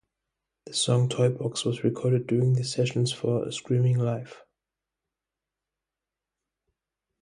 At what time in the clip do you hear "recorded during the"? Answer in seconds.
1.83-2.63